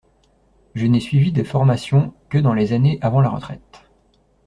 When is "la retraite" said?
3.21-3.85